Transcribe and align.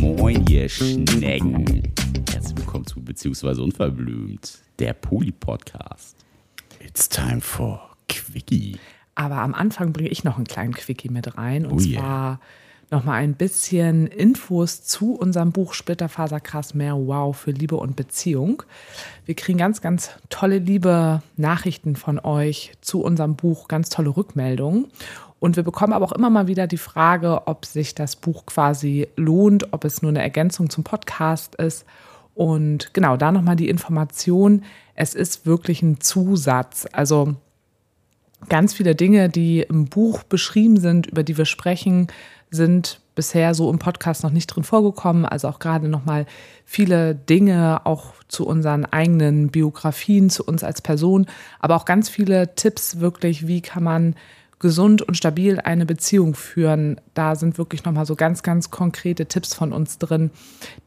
Moin, 0.00 0.46
ihr 0.48 0.66
Schnecken. 0.70 1.92
Herzlich 2.32 2.56
willkommen 2.56 2.86
zu 2.86 3.04
Beziehungsweise 3.04 3.62
Unverblümt, 3.62 4.60
der 4.78 4.94
Poli-Podcast. 4.94 6.16
It's 6.82 7.06
time 7.06 7.42
for 7.42 7.90
Quickie. 8.08 8.78
Aber 9.14 9.42
am 9.42 9.52
Anfang 9.52 9.92
bringe 9.92 10.08
ich 10.08 10.24
noch 10.24 10.36
einen 10.36 10.46
kleinen 10.46 10.72
Quickie 10.72 11.10
mit 11.10 11.36
rein. 11.36 11.66
Und 11.66 11.82
Oh 11.82 11.84
yeah. 11.86 12.00
zwar 12.00 12.40
noch 12.90 13.04
mal 13.04 13.16
ein 13.16 13.34
bisschen 13.34 14.06
Infos 14.06 14.82
zu 14.82 15.12
unserem 15.14 15.52
Buch 15.52 15.74
Splitterfaserkrass 15.74 16.72
mehr 16.72 16.96
Wow 16.96 17.36
für 17.36 17.50
Liebe 17.50 17.76
und 17.76 17.94
Beziehung. 17.94 18.62
Wir 19.26 19.34
kriegen 19.34 19.58
ganz, 19.58 19.82
ganz 19.82 20.12
tolle, 20.30 20.60
liebe 20.60 21.22
Nachrichten 21.36 21.94
von 21.94 22.18
euch 22.18 22.72
zu 22.80 23.02
unserem 23.02 23.36
Buch, 23.36 23.68
ganz 23.68 23.90
tolle 23.90 24.16
Rückmeldungen. 24.16 24.86
Und 25.40 25.56
wir 25.56 25.62
bekommen 25.62 25.94
aber 25.94 26.04
auch 26.04 26.12
immer 26.12 26.30
mal 26.30 26.46
wieder 26.46 26.66
die 26.66 26.78
Frage, 26.78 27.46
ob 27.46 27.64
sich 27.64 27.94
das 27.94 28.14
Buch 28.14 28.46
quasi 28.46 29.08
lohnt, 29.16 29.72
ob 29.72 29.84
es 29.84 30.02
nur 30.02 30.10
eine 30.10 30.22
Ergänzung 30.22 30.70
zum 30.70 30.84
Podcast 30.84 31.56
ist. 31.56 31.86
Und 32.34 32.94
genau, 32.94 33.16
da 33.16 33.32
nochmal 33.32 33.56
die 33.56 33.68
Information, 33.68 34.62
es 34.94 35.14
ist 35.14 35.46
wirklich 35.46 35.82
ein 35.82 36.00
Zusatz. 36.00 36.86
Also 36.92 37.34
ganz 38.48 38.74
viele 38.74 38.94
Dinge, 38.94 39.30
die 39.30 39.60
im 39.60 39.86
Buch 39.86 40.22
beschrieben 40.22 40.78
sind, 40.78 41.06
über 41.06 41.22
die 41.22 41.36
wir 41.38 41.46
sprechen, 41.46 42.08
sind 42.50 43.00
bisher 43.14 43.54
so 43.54 43.70
im 43.70 43.78
Podcast 43.78 44.22
noch 44.22 44.30
nicht 44.30 44.46
drin 44.46 44.64
vorgekommen. 44.64 45.24
Also 45.24 45.48
auch 45.48 45.58
gerade 45.58 45.88
nochmal 45.88 46.26
viele 46.64 47.14
Dinge 47.14 47.80
auch 47.84 48.12
zu 48.28 48.46
unseren 48.46 48.84
eigenen 48.84 49.48
Biografien, 49.48 50.30
zu 50.30 50.44
uns 50.44 50.64
als 50.64 50.82
Person, 50.82 51.26
aber 51.58 51.76
auch 51.76 51.84
ganz 51.84 52.08
viele 52.08 52.54
Tipps 52.54 53.00
wirklich, 53.00 53.46
wie 53.46 53.60
kann 53.60 53.82
man 53.82 54.14
gesund 54.60 55.02
und 55.02 55.16
stabil 55.16 55.58
eine 55.58 55.86
Beziehung 55.86 56.34
führen. 56.34 57.00
Da 57.14 57.34
sind 57.34 57.58
wirklich 57.58 57.84
nochmal 57.84 58.06
so 58.06 58.14
ganz, 58.14 58.42
ganz 58.42 58.70
konkrete 58.70 59.26
Tipps 59.26 59.54
von 59.54 59.72
uns 59.72 59.98
drin, 59.98 60.30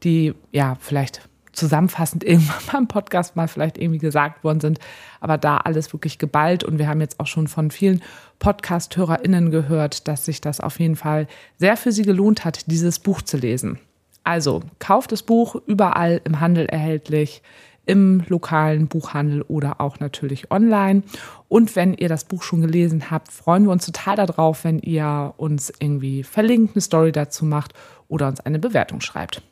die 0.02 0.32
ja 0.52 0.76
vielleicht 0.80 1.28
zusammenfassend 1.52 2.24
irgendwann 2.24 2.62
beim 2.72 2.88
Podcast 2.88 3.36
mal 3.36 3.48
vielleicht 3.48 3.78
irgendwie 3.78 3.98
gesagt 3.98 4.44
worden 4.44 4.60
sind, 4.60 4.78
aber 5.20 5.38
da 5.38 5.58
alles 5.58 5.92
wirklich 5.92 6.18
geballt 6.18 6.64
und 6.64 6.78
wir 6.78 6.88
haben 6.88 7.00
jetzt 7.00 7.20
auch 7.20 7.26
schon 7.26 7.48
von 7.48 7.70
vielen 7.70 8.02
Podcast-HörerInnen 8.38 9.50
gehört, 9.50 10.08
dass 10.08 10.24
sich 10.24 10.40
das 10.40 10.60
auf 10.60 10.80
jeden 10.80 10.96
Fall 10.96 11.26
sehr 11.58 11.76
für 11.76 11.92
sie 11.92 12.02
gelohnt 12.02 12.44
hat, 12.44 12.70
dieses 12.70 12.98
Buch 12.98 13.22
zu 13.22 13.36
lesen. 13.36 13.78
Also 14.24 14.62
kauft 14.78 15.12
das 15.12 15.22
Buch 15.22 15.56
überall 15.66 16.20
im 16.24 16.40
Handel 16.40 16.66
erhältlich, 16.66 17.42
im 17.86 18.22
lokalen 18.28 18.88
Buchhandel 18.88 19.42
oder 19.42 19.80
auch 19.80 20.00
natürlich 20.00 20.50
online. 20.50 21.02
Und 21.48 21.76
wenn 21.76 21.94
ihr 21.94 22.08
das 22.08 22.24
Buch 22.24 22.42
schon 22.42 22.60
gelesen 22.60 23.10
habt, 23.10 23.30
freuen 23.30 23.64
wir 23.64 23.72
uns 23.72 23.86
total 23.86 24.16
darauf, 24.16 24.64
wenn 24.64 24.78
ihr 24.78 25.34
uns 25.36 25.72
irgendwie 25.78 26.22
verlinkt, 26.22 26.74
eine 26.74 26.82
Story 26.82 27.12
dazu 27.12 27.44
macht 27.44 27.74
oder 28.08 28.28
uns 28.28 28.40
eine 28.40 28.58
Bewertung 28.58 29.00
schreibt. 29.00 29.42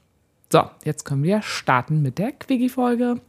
So, 0.51 0.65
jetzt 0.85 1.05
können 1.05 1.23
wir 1.23 1.43
starten 1.43 2.03
mit 2.03 2.19
der 2.19 2.33
Quickie-Folge. 2.33 3.21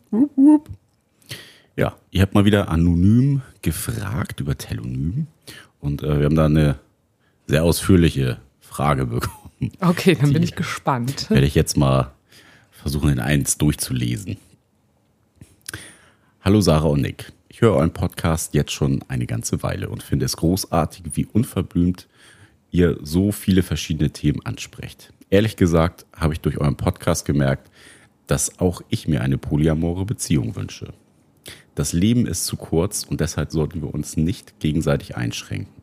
Ja, 1.76 1.96
ihr 2.12 2.22
habt 2.22 2.34
mal 2.34 2.46
wieder 2.46 2.70
anonym 2.70 3.42
gefragt 3.62 4.40
über 4.40 4.58
Telonym 4.58 5.28
und 5.80 6.04
äh, 6.04 6.20
wir 6.20 6.26
haben 6.26 6.36
da 6.36 6.46
eine 6.46 6.80
sehr 7.48 7.64
ausführliche 7.64 8.38
Frage 8.59 9.06
bekommen. 9.06 9.72
Okay, 9.80 10.18
dann 10.20 10.34
bin 10.34 10.44
ich 10.44 10.56
gespannt. 10.56 11.30
Werde 11.30 11.48
ich 11.48 11.56
jetzt 11.56 11.78
mal 11.78 12.12
versuchen, 12.72 13.09
in 13.09 13.20
eins 13.20 13.58
durchzulesen. 13.58 14.38
Hallo 16.45 16.59
Sarah 16.59 16.89
und 16.89 16.99
Nick. 16.99 17.31
Ich 17.47 17.61
höre 17.61 17.75
euren 17.75 17.94
Podcast 17.94 18.53
jetzt 18.53 18.73
schon 18.73 19.02
eine 19.08 19.25
ganze 19.25 19.63
Weile 19.63 19.88
und 19.88 20.03
finde 20.03 20.25
es 20.25 20.36
großartig, 20.36 21.03
wie 21.13 21.25
unverblümt 21.25 22.09
ihr 22.69 23.00
so 23.02 23.31
viele 23.31 23.63
verschiedene 23.63 24.09
Themen 24.09 24.45
ansprecht. 24.45 25.13
Ehrlich 25.30 25.55
gesagt 25.55 26.05
habe 26.13 26.33
ich 26.33 26.41
durch 26.41 26.58
euren 26.58 26.75
Podcast 26.75 27.23
gemerkt, 27.23 27.72
dass 28.27 28.59
auch 28.59 28.81
ich 28.89 29.08
mir 29.08 29.22
eine 29.22 29.38
polyamore 29.38 30.03
Beziehung 30.03 30.57
wünsche. 30.57 30.91
Das 31.75 31.94
Leben 31.94 32.28
ist 32.28 32.44
zu 32.44 32.57
kurz 32.57 33.06
und 33.06 33.22
deshalb 33.22 33.53
sollten 33.53 33.81
wir 33.81 33.94
uns 33.94 34.18
nicht 34.18 34.59
gegenseitig 34.59 35.16
einschränken. 35.16 35.81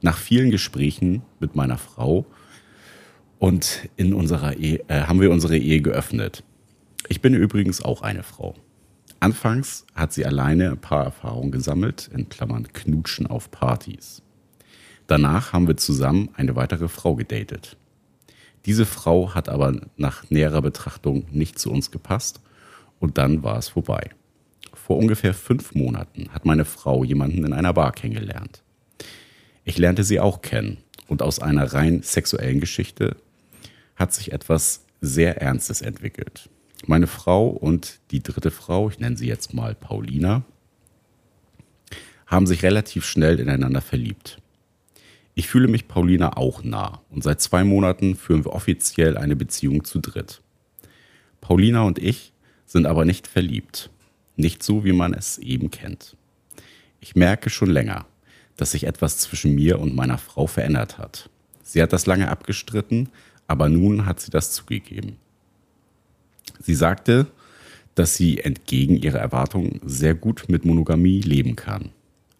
Nach 0.00 0.16
vielen 0.16 0.50
Gesprächen 0.50 1.20
mit 1.38 1.54
meiner 1.54 1.76
Frau 1.76 2.24
und 3.38 3.90
in 3.96 4.14
unserer 4.14 4.56
Ehe, 4.56 4.82
äh, 4.88 5.02
haben 5.02 5.20
wir 5.20 5.30
unsere 5.30 5.58
Ehe 5.58 5.82
geöffnet. 5.82 6.44
Ich 7.10 7.20
bin 7.20 7.34
übrigens 7.34 7.82
auch 7.82 8.00
eine 8.00 8.22
Frau. 8.22 8.54
Anfangs 9.22 9.86
hat 9.94 10.12
sie 10.12 10.26
alleine 10.26 10.72
ein 10.72 10.80
paar 10.80 11.04
Erfahrungen 11.04 11.52
gesammelt, 11.52 12.10
in 12.12 12.28
Klammern 12.28 12.66
Knutschen 12.72 13.28
auf 13.28 13.52
Partys. 13.52 14.20
Danach 15.06 15.52
haben 15.52 15.68
wir 15.68 15.76
zusammen 15.76 16.30
eine 16.34 16.56
weitere 16.56 16.88
Frau 16.88 17.14
gedatet. 17.14 17.76
Diese 18.66 18.84
Frau 18.84 19.32
hat 19.32 19.48
aber 19.48 19.80
nach 19.96 20.28
näherer 20.30 20.60
Betrachtung 20.60 21.24
nicht 21.30 21.56
zu 21.60 21.70
uns 21.70 21.92
gepasst 21.92 22.40
und 22.98 23.16
dann 23.16 23.44
war 23.44 23.58
es 23.58 23.68
vorbei. 23.68 24.10
Vor 24.74 24.96
ungefähr 24.96 25.34
fünf 25.34 25.72
Monaten 25.72 26.28
hat 26.32 26.44
meine 26.44 26.64
Frau 26.64 27.04
jemanden 27.04 27.44
in 27.44 27.52
einer 27.52 27.74
Bar 27.74 27.92
kennengelernt. 27.92 28.64
Ich 29.64 29.78
lernte 29.78 30.02
sie 30.02 30.18
auch 30.18 30.42
kennen 30.42 30.78
und 31.06 31.22
aus 31.22 31.38
einer 31.38 31.72
rein 31.72 32.02
sexuellen 32.02 32.58
Geschichte 32.58 33.14
hat 33.94 34.12
sich 34.12 34.32
etwas 34.32 34.84
sehr 35.00 35.40
Ernstes 35.40 35.80
entwickelt. 35.80 36.50
Meine 36.86 37.06
Frau 37.06 37.48
und 37.48 38.00
die 38.10 38.22
dritte 38.22 38.50
Frau, 38.50 38.88
ich 38.88 38.98
nenne 38.98 39.16
sie 39.16 39.28
jetzt 39.28 39.54
mal 39.54 39.74
Paulina, 39.74 40.42
haben 42.26 42.46
sich 42.46 42.62
relativ 42.62 43.04
schnell 43.04 43.38
ineinander 43.38 43.80
verliebt. 43.80 44.38
Ich 45.34 45.48
fühle 45.48 45.68
mich 45.68 45.88
Paulina 45.88 46.36
auch 46.36 46.64
nah 46.64 47.00
und 47.10 47.22
seit 47.22 47.40
zwei 47.40 47.62
Monaten 47.62 48.16
führen 48.16 48.44
wir 48.44 48.52
offiziell 48.52 49.16
eine 49.16 49.36
Beziehung 49.36 49.84
zu 49.84 50.00
dritt. 50.00 50.42
Paulina 51.40 51.82
und 51.82 51.98
ich 51.98 52.32
sind 52.66 52.86
aber 52.86 53.04
nicht 53.04 53.26
verliebt. 53.26 53.90
Nicht 54.36 54.62
so, 54.62 54.84
wie 54.84 54.92
man 54.92 55.14
es 55.14 55.38
eben 55.38 55.70
kennt. 55.70 56.16
Ich 57.00 57.14
merke 57.14 57.50
schon 57.50 57.70
länger, 57.70 58.06
dass 58.56 58.72
sich 58.72 58.84
etwas 58.84 59.18
zwischen 59.18 59.54
mir 59.54 59.78
und 59.78 59.94
meiner 59.94 60.18
Frau 60.18 60.46
verändert 60.46 60.98
hat. 60.98 61.30
Sie 61.62 61.80
hat 61.82 61.92
das 61.92 62.06
lange 62.06 62.28
abgestritten, 62.28 63.08
aber 63.46 63.68
nun 63.68 64.06
hat 64.06 64.20
sie 64.20 64.30
das 64.30 64.52
zugegeben. 64.52 65.16
Sie 66.62 66.74
sagte, 66.74 67.26
dass 67.94 68.16
sie 68.16 68.38
entgegen 68.38 68.96
ihrer 68.96 69.18
Erwartungen 69.18 69.80
sehr 69.84 70.14
gut 70.14 70.44
mit 70.48 70.64
Monogamie 70.64 71.20
leben 71.20 71.56
kann. 71.56 71.90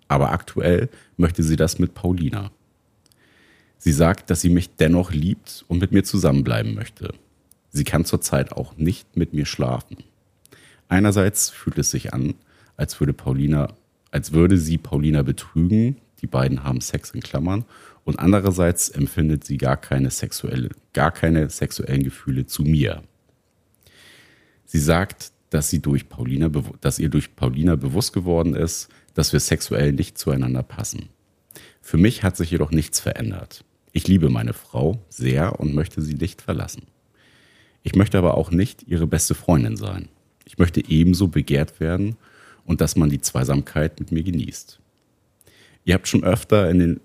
Aber 0.09 0.33
aktuell 0.33 0.89
möchte 1.17 1.43
sie 1.43 1.57
das 1.57 1.79
mit 1.79 1.95
Paulina. 1.95 2.51
Sie 3.79 3.93
sagt, 3.93 4.31
dass 4.31 4.41
sie 4.41 4.51
mich 4.51 4.77
dennoch 4.77 5.11
liebt 5.13 5.65
und 5.69 5.81
mit 5.81 5.93
mir 5.93 6.05
zusammenbleiben 6.05 6.75
möchte. 6.75 7.15
Sie 7.71 7.85
kann 7.85 8.05
zurzeit 8.05 8.53
auch 8.53 8.77
nicht 8.77 9.17
mit 9.17 9.33
mir 9.33 9.47
schlafen. 9.47 9.97
Einerseits 10.89 11.51
fühlt 11.51 11.79
es 11.79 11.91
sich 11.91 12.13
an, 12.13 12.35
als 12.77 13.01
würde 13.01 13.13
Paulina, 13.13 13.75
als 14.11 14.33
würde 14.33 14.59
sie 14.59 14.79
Paulina 14.79 15.23
betrügen. 15.23 15.97
Die 16.21 16.27
beiden 16.27 16.63
haben 16.63 16.81
Sex 16.81 17.11
in 17.11 17.23
Klammern. 17.23 17.65
Und 18.05 18.19
andererseits 18.19 18.89
empfindet 18.89 19.45
sie 19.45 19.59
gar 19.59 19.77
keine 19.77 20.11
sexuelle, 20.11 20.71
gar 20.93 21.11
keine 21.11 21.49
sexuellen 21.49 22.03
Gefühle 22.03 22.47
zu 22.47 22.63
mir. 22.63 23.03
Sie 24.73 24.79
sagt, 24.79 25.33
dass 25.51 25.69
sie 25.69 25.81
durch 25.81 26.09
Paulina, 26.09 26.49
dass 26.81 26.99
ihr 26.99 27.11
durch 27.11 27.37
Paulina 27.37 27.77
bewusst 27.77 28.15
geworden 28.15 28.55
ist, 28.55 28.89
dass 29.13 29.35
wir 29.35 29.41
sexuell 29.41 29.93
nicht 29.93 30.17
zueinander 30.17 30.63
passen. 30.63 31.11
Für 31.83 31.99
mich 31.99 32.23
hat 32.23 32.39
sich 32.39 32.51
jedoch 32.51 32.71
nichts 32.71 32.99
verändert. 32.99 33.67
Ich 33.93 34.09
liebe 34.09 34.31
meine 34.31 34.55
Frau 34.55 35.05
sehr 35.11 35.61
und 35.61 35.75
möchte 35.75 36.01
sie 36.01 36.15
nicht 36.15 36.41
verlassen. 36.41 36.85
Ich 37.83 37.97
möchte 37.97 38.17
aber 38.17 38.39
auch 38.39 38.51
nicht 38.51 38.85
ihre 38.89 39.07
beste 39.07 39.35
Freundin 39.35 39.77
sein. 39.77 40.09
Ich 40.47 40.57
möchte 40.57 40.83
ebenso 40.89 41.29
begehrt 41.29 41.79
werden 41.79 42.17
und 42.65 42.81
dass 42.81 42.97
man 42.97 43.11
die 43.11 43.21
Zweisamkeit 43.21 44.01
mit 44.01 44.11
mir 44.11 44.23
genießt. 44.23 44.81
Ihr 45.85 45.93
habt 45.93 46.09
schon 46.09 46.25
öfter 46.25 46.71
in 46.71 46.79
den, 46.79 47.01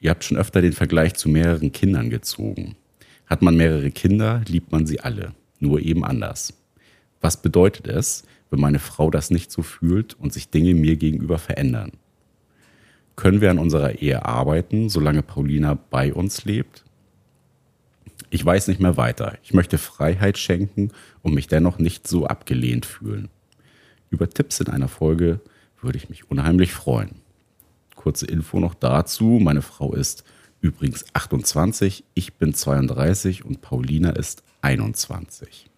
ihr 0.00 0.10
habt 0.10 0.24
schon 0.24 0.38
öfter 0.38 0.60
den 0.60 0.72
Vergleich 0.72 1.14
zu 1.14 1.28
mehreren 1.28 1.70
Kindern 1.70 2.10
gezogen. 2.10 2.74
Hat 3.26 3.42
man 3.42 3.54
mehrere 3.54 3.92
Kinder, 3.92 4.42
liebt 4.48 4.72
man 4.72 4.86
sie 4.86 4.98
alle, 4.98 5.36
nur 5.60 5.78
eben 5.78 6.04
anders. 6.04 6.54
Was 7.22 7.40
bedeutet 7.40 7.86
es, 7.86 8.24
wenn 8.50 8.60
meine 8.60 8.80
Frau 8.80 9.10
das 9.10 9.30
nicht 9.30 9.50
so 9.50 9.62
fühlt 9.62 10.14
und 10.14 10.32
sich 10.32 10.50
Dinge 10.50 10.74
mir 10.74 10.96
gegenüber 10.96 11.38
verändern? 11.38 11.92
Können 13.16 13.40
wir 13.40 13.50
an 13.50 13.58
unserer 13.58 14.02
Ehe 14.02 14.24
arbeiten, 14.26 14.88
solange 14.88 15.22
Paulina 15.22 15.78
bei 15.90 16.12
uns 16.12 16.44
lebt? 16.44 16.84
Ich 18.30 18.44
weiß 18.44 18.68
nicht 18.68 18.80
mehr 18.80 18.96
weiter. 18.96 19.38
Ich 19.42 19.54
möchte 19.54 19.78
Freiheit 19.78 20.36
schenken 20.36 20.90
und 21.22 21.34
mich 21.34 21.46
dennoch 21.46 21.78
nicht 21.78 22.08
so 22.08 22.26
abgelehnt 22.26 22.86
fühlen. 22.86 23.28
Über 24.10 24.28
Tipps 24.28 24.60
in 24.60 24.68
einer 24.68 24.88
Folge 24.88 25.40
würde 25.80 25.98
ich 25.98 26.08
mich 26.08 26.30
unheimlich 26.30 26.72
freuen. 26.72 27.20
Kurze 27.94 28.26
Info 28.26 28.58
noch 28.58 28.74
dazu. 28.74 29.38
Meine 29.40 29.62
Frau 29.62 29.94
ist 29.94 30.24
übrigens 30.60 31.04
28, 31.12 32.04
ich 32.14 32.34
bin 32.34 32.54
32 32.54 33.44
und 33.44 33.60
Paulina 33.60 34.10
ist 34.10 34.42
21. 34.62 35.71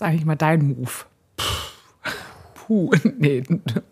Ist 0.00 0.06
eigentlich 0.06 0.24
mal 0.24 0.34
dein 0.34 0.66
Move. 0.66 0.90
Puh, 2.54 2.90
nee, 3.18 3.42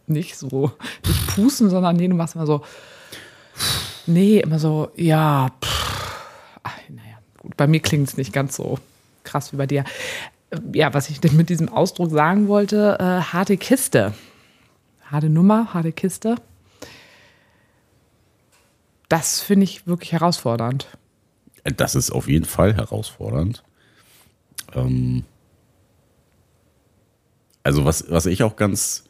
nicht 0.07 0.39
so. 0.39 0.73
Nicht 1.07 1.27
pusten, 1.27 1.69
sondern 1.69 1.97
nee, 1.97 2.09
du 2.09 2.15
machst 2.15 2.35
mal 2.35 2.47
so. 2.47 2.63
Nee, 4.07 4.39
immer 4.39 4.59
so, 4.59 4.91
ja, 4.97 5.51
ach, 6.63 6.79
naja, 6.89 7.19
gut, 7.37 7.59
bei 7.59 7.67
mir 7.67 7.81
klingt 7.81 8.09
es 8.09 8.17
nicht 8.17 8.33
ganz 8.33 8.57
so 8.57 8.79
krass 9.23 9.53
wie 9.53 9.59
bei 9.59 9.67
dir. 9.67 9.85
Ja, 10.73 10.95
was 10.95 11.11
ich 11.11 11.23
mit 11.31 11.51
diesem 11.51 11.69
Ausdruck 11.69 12.11
sagen 12.11 12.49
wollte, 12.49 12.97
äh, 12.99 13.21
harte 13.31 13.59
Kiste. 13.59 14.15
Harte 15.11 15.29
Nummer, 15.29 15.75
harte 15.75 15.93
Kiste. 15.93 16.37
Das 19.11 19.43
finde 19.43 19.65
ich 19.65 19.87
wirklich 19.87 20.13
herausfordernd. 20.13 20.87
Das 21.65 21.95
ist 21.95 22.11
auf 22.11 22.29
jeden 22.29 22.47
Fall 22.47 22.75
herausfordernd. 22.75 23.63
Ähm 24.73 25.25
also 27.69 27.85
was, 27.85 28.11
was 28.11 28.25
ich 28.25 28.43
auch 28.43 28.57
ganz, 28.57 29.05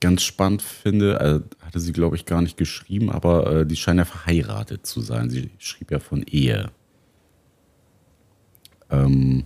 ganz 0.00 0.22
spannend 0.22 0.60
finde, 0.60 1.42
äh, 1.48 1.64
hatte 1.64 1.80
sie, 1.80 1.94
glaube 1.94 2.14
ich, 2.14 2.26
gar 2.26 2.42
nicht 2.42 2.58
geschrieben, 2.58 3.10
aber 3.10 3.60
äh, 3.60 3.66
die 3.66 3.76
scheint 3.76 3.96
ja 3.96 4.04
verheiratet 4.04 4.84
zu 4.84 5.00
sein. 5.00 5.30
Sie 5.30 5.48
schrieb 5.56 5.90
ja 5.90 5.98
von 5.98 6.22
Ehe. 6.22 6.70
Ähm 8.90 9.44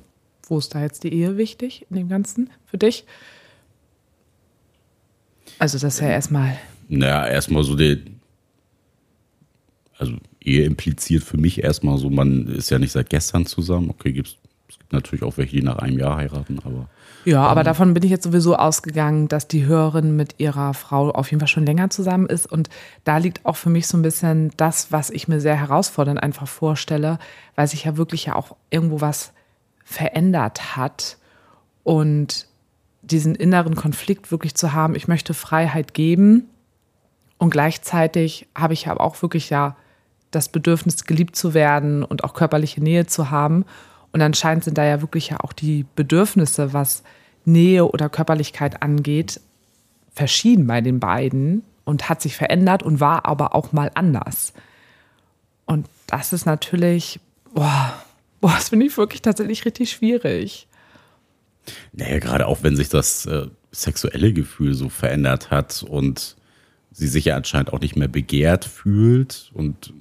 Wo 0.49 0.59
ist 0.59 0.75
da 0.75 0.83
jetzt 0.83 1.05
die 1.05 1.15
Ehe 1.15 1.37
wichtig 1.37 1.87
in 1.89 1.95
dem 1.95 2.09
Ganzen 2.09 2.51
für 2.67 2.79
dich? 2.79 3.05
Also 5.61 5.79
das 5.79 5.95
ist 5.95 6.01
ja 6.01 6.09
erstmal. 6.09 6.59
Naja, 6.89 7.29
erstmal 7.29 7.63
so 7.63 7.77
die, 7.77 8.03
also 9.99 10.17
Ehe 10.41 10.65
impliziert 10.65 11.23
für 11.23 11.37
mich 11.37 11.63
erstmal 11.63 11.97
so, 11.97 12.11
man 12.11 12.49
ist 12.49 12.71
ja 12.71 12.81
nicht 12.81 12.91
seit 12.91 13.09
gestern 13.09 13.47
zusammen. 13.47 13.91
Okay, 13.91 14.13
gibt's, 14.13 14.33
es 14.33 14.40
gibt 14.79 14.93
natürlich 14.93 15.23
auch 15.23 15.37
welche, 15.37 15.57
die 15.57 15.63
nach 15.63 15.79
einem 15.79 15.99
Jahr 15.99 16.17
heiraten, 16.17 16.59
aber. 16.65 16.89
Ja, 17.25 17.47
aber 17.47 17.61
ähm, 17.61 17.65
davon 17.65 17.95
bin 17.95 18.03
ich 18.03 18.11
jetzt 18.11 18.25
sowieso 18.25 18.57
ausgegangen, 18.57 19.29
dass 19.29 19.49
die 19.49 19.67
Hörerin 19.67 20.17
mit 20.17 20.37
ihrer 20.39 20.75
Frau 20.75 21.11
auf 21.11 21.31
jeden 21.31 21.41
Fall 21.41 21.49
schon 21.49 21.67
länger 21.67 21.91
zusammen 21.91 22.27
ist. 22.27 22.51
Und 22.51 22.69
da 23.05 23.19
liegt 23.19 23.45
auch 23.45 23.57
für 23.57 23.71
mich 23.71 23.87
so 23.87 23.97
ein 23.97 24.03
bisschen 24.03 24.53
das, 24.57 24.93
was 24.93 25.11
ich 25.11 25.29
mir 25.29 25.41
sehr 25.41 25.57
herausfordernd 25.57 26.23
einfach 26.23 26.49
vorstelle, 26.49 27.19
weil 27.57 27.67
sich 27.67 27.85
ja 27.85 27.97
wirklich 27.97 28.27
ja 28.27 28.37
auch 28.37 28.57
irgendwo 28.71 29.01
was 29.01 29.33
verändert 29.85 30.77
hat. 30.77 31.19
Und 31.83 32.47
diesen 33.03 33.35
inneren 33.35 33.75
Konflikt 33.75 34.31
wirklich 34.31 34.55
zu 34.55 34.73
haben, 34.73 34.95
ich 34.95 35.09
möchte 35.09 35.35
Freiheit 35.35 35.95
geben. 35.95 36.49
Und 37.39 37.51
gleichzeitig 37.51 38.47
habe 38.55 38.75
ich 38.75 38.89
aber 38.89 39.01
auch 39.01 39.21
wirklich 39.23 39.51
ja 39.51 39.77
das 40.31 40.49
Bedürfnis, 40.49 41.05
geliebt 41.05 41.37
zu 41.37 41.55
werden 41.55 42.05
und 42.05 42.25
auch 42.25 42.35
körperliche 42.35 42.83
Nähe 42.83 43.07
zu 43.07 43.31
haben. 43.31 43.65
Und 44.13 44.23
anscheinend 44.23 44.65
sind 44.65 44.77
da 44.79 44.85
ja 44.85 45.01
wirklich 45.01 45.31
ja 45.31 45.41
auch 45.41 45.53
die 45.53 45.87
Bedürfnisse, 45.95 46.73
was 46.73 47.03
Nähe 47.45 47.87
oder 47.87 48.09
Körperlichkeit 48.09 48.83
angeht, 48.83 49.41
verschieden 50.13 50.67
bei 50.67 50.81
den 50.81 51.01
beiden 51.01 51.63
und 51.85 52.09
hat 52.09 52.21
sich 52.21 52.37
verändert 52.37 52.83
und 52.83 53.01
war 53.01 53.27
aber 53.27 53.55
auch 53.55 53.73
mal 53.73 53.91
anders. 53.95 54.53
Und 55.67 55.87
das 56.07 56.33
ist 56.33 56.47
natürlich, 56.47 57.21
boah, 57.55 57.93
boah 58.41 58.53
das 58.53 58.71
finde 58.71 58.87
ich 58.87 58.97
wirklich 58.97 59.23
tatsächlich 59.23 59.65
richtig 59.65 59.91
schwierig. 59.91 60.67
Naja, 61.93 62.19
gerade 62.19 62.47
auch 62.47 62.63
wenn 62.63 62.77
sich 62.77 62.89
das 62.89 63.27
äh, 63.27 63.47
sexuelle 63.71 64.33
Gefühl 64.33 64.75
so 64.75 64.89
verändert 64.89 65.51
hat 65.51 65.83
und 65.83 66.37
sie 66.91 67.07
sich 67.07 67.27
ja 67.27 67.37
anscheinend 67.37 67.73
auch 67.73 67.81
nicht 67.81 67.97
mehr 67.97 68.09
begehrt 68.09 68.65
fühlt 68.65 69.51
und 69.55 69.93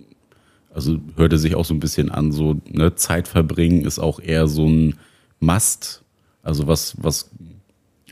also 0.73 0.99
hörte 1.15 1.37
sich 1.37 1.55
auch 1.55 1.65
so 1.65 1.73
ein 1.73 1.79
bisschen 1.79 2.11
an, 2.11 2.31
so 2.31 2.57
ne, 2.69 2.95
Zeit 2.95 3.27
verbringen 3.27 3.85
ist 3.85 3.99
auch 3.99 4.19
eher 4.19 4.47
so 4.47 4.67
ein 4.67 4.95
Must, 5.39 6.03
also 6.43 6.67
was, 6.67 6.95
was 7.01 7.29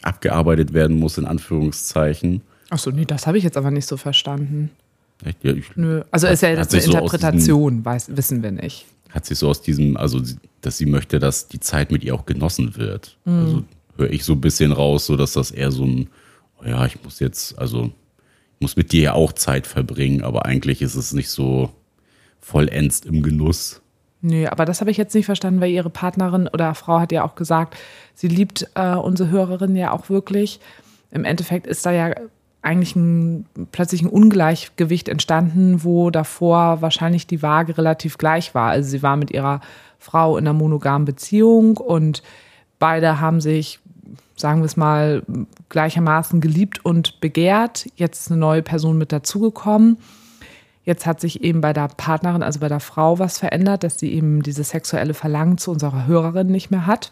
abgearbeitet 0.02 0.74
werden 0.74 0.98
muss, 0.98 1.18
in 1.18 1.26
Anführungszeichen. 1.26 2.42
Achso, 2.70 2.92
nee, 2.92 3.06
das 3.06 3.28
habe 3.28 3.38
ich 3.38 3.44
jetzt 3.44 3.58
aber 3.58 3.72
nicht 3.72 3.88
so 3.88 3.98
verstanden. 3.98 4.72
Echt? 5.24 5.44
Ja, 5.44 5.54
ich, 5.54 5.76
Nö, 5.76 6.04
also 6.12 6.28
ist 6.28 6.42
ja 6.42 6.50
jetzt 6.50 6.74
eine 6.74 6.84
Interpretation, 6.84 7.40
so 7.40 7.70
diesem, 7.70 7.86
weiß, 7.86 8.18
wissen 8.18 8.44
wir 8.44 8.52
nicht. 8.52 8.86
Hat 9.10 9.26
sich 9.26 9.38
so 9.38 9.50
aus 9.50 9.62
diesem, 9.62 9.98
also 9.98 10.22
dass 10.62 10.78
sie 10.78 10.86
möchte, 10.86 11.20
dass 11.20 11.48
die 11.48 11.60
Zeit 11.60 11.92
mit 11.92 12.04
ihr 12.04 12.14
auch 12.14 12.26
genossen 12.26 12.76
wird. 12.76 13.18
Mhm. 13.26 13.34
Also 13.34 13.64
höre 13.98 14.12
ich 14.12 14.24
so 14.24 14.34
ein 14.34 14.42
bisschen 14.42 14.72
raus, 14.72 15.06
so 15.06 15.16
dass 15.16 15.34
das 15.34 15.52
eher 15.52 15.72
so 15.72 15.86
ein, 15.86 16.10
oh 16.62 16.66
ja, 16.68 16.86
ich 16.86 17.04
muss 17.04 17.20
jetzt, 17.20 17.58
also 17.58 17.86
ich 17.86 18.62
muss 18.62 18.76
mit 18.76 18.92
dir 18.92 19.02
ja 19.02 19.14
auch 19.14 19.34
Zeit 19.34 19.66
verbringen, 19.66 20.24
aber 20.24 20.46
eigentlich 20.46 20.82
ist 20.82 20.96
es 20.96 21.14
nicht 21.14 21.30
so, 21.30 21.72
vollends 22.48 23.02
im 23.02 23.22
Genuss. 23.22 23.82
Nö, 24.22 24.48
aber 24.48 24.66
das 24.66 24.80
habe 24.80 24.90
ich 24.90 24.98
jetzt 24.98 25.14
nicht 25.14 25.26
verstanden, 25.26 25.62
weil 25.62 25.70
ihre 25.70 25.90
Partnerin 25.90 26.48
oder 26.48 26.74
Frau 26.76 27.00
hat 27.00 27.12
ja 27.12 27.24
auch 27.24 27.36
gesagt, 27.36 27.76
sie 28.16 28.30
liebt 28.30 28.68
äh, 28.76 28.96
unsere 28.96 29.30
Hörerin 29.30 29.76
ja 29.76 29.92
auch 29.92 30.10
wirklich. 30.10 30.60
Im 31.12 31.26
Endeffekt 31.26 31.68
ist 31.68 31.86
da 31.86 31.92
ja 31.92 32.16
eigentlich 32.62 32.96
ein, 32.96 33.46
plötzlich 33.72 34.02
ein 34.02 34.10
Ungleichgewicht 34.10 35.10
entstanden, 35.10 35.84
wo 35.84 36.10
davor 36.10 36.82
wahrscheinlich 36.82 37.28
die 37.28 37.42
Waage 37.42 37.78
relativ 37.78 38.18
gleich 38.18 38.56
war. 38.56 38.70
Also 38.72 38.90
sie 38.90 39.04
war 39.04 39.18
mit 39.18 39.32
ihrer 39.32 39.62
Frau 40.00 40.38
in 40.38 40.48
einer 40.48 40.58
monogamen 40.58 41.06
Beziehung 41.06 41.78
und 41.78 42.24
beide 42.80 43.20
haben 43.20 43.42
sich, 43.42 43.80
sagen 44.36 44.62
wir 44.62 44.66
es 44.66 44.78
mal, 44.78 45.22
gleichermaßen 45.70 46.42
geliebt 46.42 46.84
und 46.84 47.20
begehrt. 47.20 47.88
Jetzt 47.96 48.22
ist 48.22 48.32
eine 48.32 48.40
neue 48.40 48.64
Person 48.64 48.98
mit 48.98 49.12
dazugekommen. 49.12 49.98
Jetzt 50.88 51.06
hat 51.06 51.20
sich 51.20 51.44
eben 51.44 51.60
bei 51.60 51.74
der 51.74 51.90
Partnerin, 51.90 52.42
also 52.42 52.62
bei 52.62 52.70
der 52.70 52.80
Frau, 52.80 53.20
was 53.20 53.40
verändert, 53.40 53.84
dass 53.84 54.00
sie 54.00 54.14
eben 54.14 54.42
diese 54.42 54.64
sexuelle 54.64 55.14
Verlangen 55.14 55.58
zu 55.58 55.70
unserer 55.72 56.08
Hörerin 56.08 56.48
nicht 56.48 56.72
mehr 56.72 56.88
hat. 56.88 57.12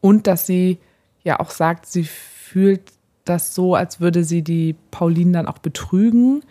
Und 0.00 0.26
dass 0.26 0.46
sie 0.46 0.78
ja 1.22 1.38
auch 1.38 1.50
sagt, 1.50 1.84
sie 1.84 2.04
fühlt 2.04 2.80
das 3.26 3.54
so, 3.54 3.74
als 3.74 4.00
würde 4.00 4.24
sie 4.24 4.40
die 4.40 4.74
Pauline 4.90 5.32
dann 5.32 5.48
auch 5.48 5.58
betrügen 5.58 6.44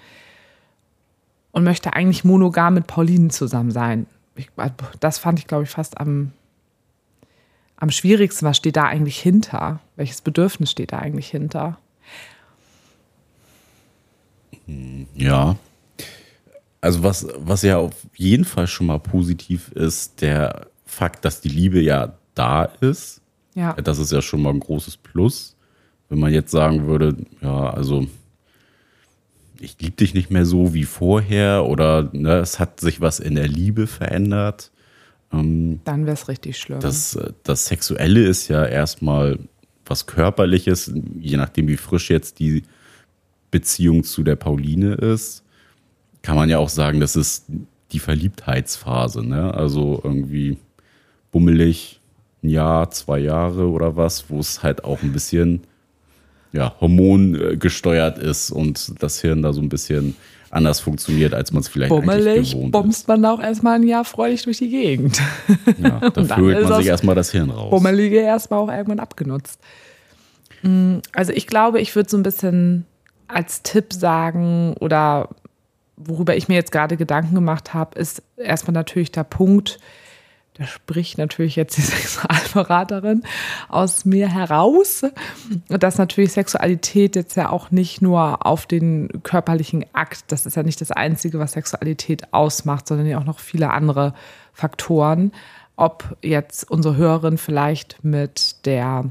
und 1.54 1.64
möchte 1.64 1.94
eigentlich 1.94 2.24
monogam 2.24 2.76
mit 2.76 2.86
Pauline 2.86 3.30
zusammen 3.30 3.72
sein. 3.72 4.06
Ich, 4.36 4.48
also, 4.58 4.76
das 5.00 5.18
fand 5.18 5.40
ich, 5.40 5.48
glaube 5.48 5.64
ich, 5.64 5.72
fast 5.72 6.00
am, 6.00 6.34
am 7.78 7.90
schwierigsten. 7.90 8.46
Was 8.46 8.58
steht 8.58 8.78
da 8.78 8.84
eigentlich 8.84 9.20
hinter? 9.20 9.80
Welches 9.96 10.22
Bedürfnis 10.22 10.70
steht 10.70 10.92
da 10.92 11.00
eigentlich 11.00 11.32
hinter? 11.32 11.80
Ja, 15.16 15.56
also 16.82 17.04
was, 17.04 17.28
was 17.38 17.62
ja 17.62 17.78
auf 17.78 17.94
jeden 18.16 18.44
Fall 18.44 18.68
schon 18.68 18.88
mal 18.88 19.00
positiv 19.00 19.72
ist, 19.72 20.22
der 20.22 20.68
Fakt, 20.86 21.24
dass 21.24 21.40
die 21.40 21.50
Liebe 21.50 21.80
ja 21.80 22.18
da 22.34 22.66
ist. 22.66 23.22
Ja. 23.54 23.74
Das 23.74 24.00
ist 24.00 24.12
ja 24.12 24.22
schon 24.22 24.42
mal 24.42 24.50
ein 24.50 24.60
großes 24.60 24.98
Plus. 24.98 25.56
Wenn 26.10 26.20
man 26.20 26.34
jetzt 26.34 26.52
sagen 26.52 26.88
würde, 26.88 27.16
ja, 27.42 27.70
also 27.70 28.08
ich 29.60 29.78
liebe 29.80 29.96
dich 29.96 30.14
nicht 30.14 30.32
mehr 30.32 30.46
so 30.46 30.74
wie 30.74 30.84
vorher 30.84 31.66
oder 31.66 32.10
ne, 32.14 32.40
es 32.40 32.60
hat 32.60 32.80
sich 32.80 33.00
was 33.00 33.20
in 33.20 33.36
der 33.36 33.48
Liebe 33.48 33.86
verändert. 33.88 34.72
Ähm, 35.32 35.80
Dann 35.86 36.06
wäre 36.06 36.16
es 36.16 36.28
richtig 36.28 36.58
schlimm. 36.58 36.80
Das, 36.80 37.18
das 37.44 37.68
Sexuelle 37.68 38.26
ist 38.26 38.48
ja 38.48 38.66
erstmal 38.66 39.38
was 39.86 40.08
Körperliches, 40.08 40.92
je 41.20 41.38
nachdem, 41.38 41.68
wie 41.68 41.78
frisch 41.78 42.10
jetzt 42.10 42.40
die 42.40 42.64
Beziehung 43.52 44.04
zu 44.04 44.24
der 44.24 44.36
Pauline 44.36 44.96
ist 44.96 45.44
kann 46.22 46.36
man 46.36 46.50
ja 46.50 46.58
auch 46.58 46.70
sagen, 46.70 47.00
das 47.00 47.16
ist 47.16 47.46
die 47.92 48.00
Verliebtheitsphase, 48.00 49.24
ne? 49.26 49.54
Also 49.54 50.00
irgendwie 50.04 50.58
bummelig, 51.32 52.00
ein 52.44 52.50
Jahr, 52.50 52.92
zwei 52.92 53.20
Jahre 53.20 53.70
oder 53.70 53.96
was, 53.96 54.30
wo 54.30 54.40
es 54.40 54.64
halt 54.64 54.84
auch 54.84 55.02
ein 55.04 55.12
bisschen 55.12 55.62
ja, 56.54 56.76
hormongesteuert 56.82 58.18
ist 58.18 58.52
und 58.52 59.02
das 59.02 59.22
Hirn 59.22 59.42
da 59.42 59.54
so 59.54 59.62
ein 59.62 59.70
bisschen 59.70 60.16
anders 60.50 60.82
funktioniert, 60.82 61.34
als 61.34 61.54
man 61.54 61.62
es 61.62 61.70
vielleicht 61.70 61.90
Bummelig 61.90 62.28
eigentlich 62.28 62.52
gewohnt 62.52 62.72
bombst 62.74 63.08
man 63.08 63.24
auch 63.26 63.42
erstmal 63.42 63.76
ein 63.76 63.88
Jahr 63.88 64.04
freudig 64.04 64.44
durch 64.44 64.58
die 64.58 64.70
Gegend. 64.70 65.22
Ja, 65.82 66.10
da 66.14 66.36
fühlt 66.36 66.62
man 66.64 66.76
sich 66.78 66.88
erstmal 66.88 67.16
das 67.16 67.32
Hirn 67.32 67.50
raus. 67.50 67.70
Bummelige 67.70 68.20
erstmal 68.20 68.60
auch 68.60 68.70
irgendwann 68.70 69.00
abgenutzt. 69.00 69.62
Mm, 70.62 70.98
also 71.14 71.32
ich 71.32 71.48
glaube, 71.48 71.80
ich 71.80 71.96
würde 71.96 72.10
so 72.10 72.18
ein 72.18 72.24
bisschen 72.24 72.86
als 73.30 73.64
Tipp 73.64 73.94
sagen 73.94 74.76
oder 74.82 75.30
worüber 76.06 76.36
ich 76.36 76.48
mir 76.48 76.56
jetzt 76.56 76.72
gerade 76.72 76.98
Gedanken 76.98 77.36
gemacht 77.36 77.74
habe, 77.74 77.98
ist 78.00 78.24
erstmal 78.38 78.74
natürlich 78.74 79.12
der 79.12 79.24
Punkt, 79.24 79.80
da 80.56 80.66
spricht 80.68 81.18
natürlich 81.18 81.56
jetzt 81.56 81.78
die 81.78 81.82
Sexualberaterin 81.82 83.24
aus 83.70 84.06
mir 84.06 84.28
heraus, 84.28 85.04
dass 85.70 85.98
natürlich 85.98 86.34
Sexualität 86.34 87.16
jetzt 87.16 87.36
ja 87.36 87.50
auch 87.50 87.72
nicht 87.72 88.02
nur 88.02 88.46
auf 88.46 88.66
den 88.66 89.24
körperlichen 89.24 89.86
Akt, 89.94 90.26
das 90.28 90.46
ist 90.46 90.56
ja 90.56 90.64
nicht 90.64 90.82
das 90.82 90.92
Einzige, 90.92 91.40
was 91.40 91.54
Sexualität 91.54 92.34
ausmacht, 92.34 92.88
sondern 92.88 93.08
ja 93.08 93.18
auch 93.18 93.26
noch 93.26 93.40
viele 93.40 93.72
andere 93.72 94.14
Faktoren. 94.54 95.32
Ob 95.78 96.18
jetzt 96.22 96.70
unsere 96.70 96.96
Hörerin 96.96 97.38
vielleicht 97.38 98.04
mit 98.04 98.66
der 98.66 99.06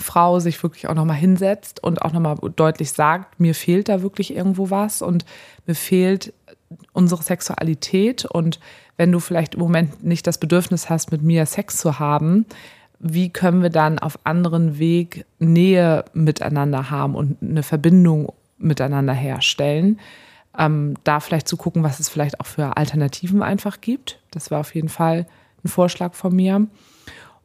Frau 0.00 0.38
sich 0.38 0.62
wirklich 0.62 0.88
auch 0.88 0.94
nochmal 0.94 1.16
hinsetzt 1.16 1.82
und 1.82 2.02
auch 2.02 2.12
nochmal 2.12 2.36
deutlich 2.56 2.92
sagt, 2.92 3.40
mir 3.40 3.54
fehlt 3.54 3.88
da 3.88 4.02
wirklich 4.02 4.34
irgendwo 4.34 4.70
was 4.70 5.02
und 5.02 5.24
mir 5.66 5.74
fehlt 5.74 6.32
unsere 6.92 7.22
Sexualität 7.22 8.24
und 8.24 8.60
wenn 8.96 9.12
du 9.12 9.20
vielleicht 9.20 9.54
im 9.54 9.60
Moment 9.60 10.04
nicht 10.04 10.26
das 10.26 10.38
Bedürfnis 10.38 10.88
hast, 10.90 11.12
mit 11.12 11.22
mir 11.22 11.46
Sex 11.46 11.76
zu 11.76 11.98
haben, 11.98 12.46
wie 12.98 13.28
können 13.28 13.62
wir 13.62 13.70
dann 13.70 13.98
auf 13.98 14.18
anderen 14.24 14.78
Weg 14.78 15.26
Nähe 15.38 16.04
miteinander 16.14 16.90
haben 16.90 17.14
und 17.14 17.36
eine 17.42 17.62
Verbindung 17.62 18.32
miteinander 18.58 19.12
herstellen? 19.12 19.98
ähm, 20.58 20.94
da 21.04 21.20
vielleicht 21.20 21.48
zu 21.48 21.56
gucken, 21.56 21.82
was 21.82 22.00
es 22.00 22.08
vielleicht 22.08 22.40
auch 22.40 22.46
für 22.46 22.76
Alternativen 22.76 23.42
einfach 23.42 23.80
gibt. 23.80 24.18
Das 24.30 24.50
war 24.50 24.60
auf 24.60 24.74
jeden 24.74 24.88
Fall 24.88 25.26
ein 25.64 25.68
Vorschlag 25.68 26.14
von 26.14 26.34
mir. 26.34 26.66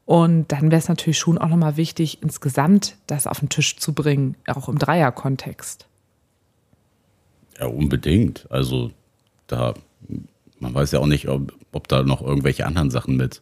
Und 0.05 0.51
dann 0.51 0.71
wäre 0.71 0.79
es 0.79 0.89
natürlich 0.89 1.19
schon 1.19 1.37
auch 1.37 1.47
nochmal 1.47 1.77
wichtig, 1.77 2.21
insgesamt 2.21 2.97
das 3.07 3.27
auf 3.27 3.39
den 3.39 3.49
Tisch 3.49 3.77
zu 3.77 3.93
bringen, 3.93 4.35
auch 4.47 4.67
im 4.67 4.77
Dreierkontext. 4.77 5.87
Ja, 7.59 7.67
unbedingt. 7.67 8.47
Also 8.49 8.91
da, 9.47 9.73
man 10.59 10.73
weiß 10.73 10.91
ja 10.91 10.99
auch 10.99 11.07
nicht, 11.07 11.27
ob, 11.27 11.53
ob 11.71 11.87
da 11.87 12.03
noch 12.03 12.21
irgendwelche 12.21 12.65
anderen 12.65 12.89
Sachen 12.89 13.15
mit 13.15 13.41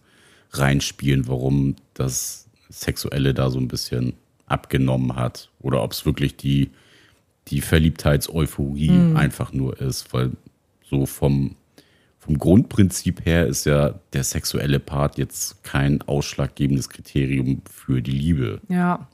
reinspielen, 0.51 1.28
warum 1.28 1.75
das 1.94 2.48
Sexuelle 2.70 3.34
da 3.34 3.50
so 3.50 3.60
ein 3.60 3.68
bisschen 3.68 4.13
abgenommen 4.46 5.16
hat. 5.16 5.50
Oder 5.60 5.84
ob 5.84 5.94
es 5.94 6.06
wirklich 6.06 6.36
die, 6.36 6.72
die 7.48 7.62
Verliebtheitseuphorie 7.62 8.92
mhm. 8.92 9.18
einfach 9.18 9.54
nur 9.54 9.80
ist, 9.80 10.13
weil 10.13 10.32
so 10.84 11.06
vom, 11.06 11.56
vom 12.20 12.38
Grundprinzip 12.38 13.26
her 13.26 13.48
ist 13.48 13.66
ja 13.66 13.96
der 14.14 14.24
sexuelle 14.24 14.80
Part 14.80 15.18
jetzt 15.18 15.64
kein 15.64 16.02
ausschlaggebendes 16.02 16.90
Kriterium 16.90 17.62
für 17.70 18.02
die 18.02 18.12
Liebe. 18.12 18.62
Ja. 18.68 19.08